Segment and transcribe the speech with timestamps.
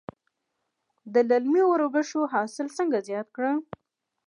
[1.13, 3.57] د للمي وربشو حاصل څنګه زیات کړم؟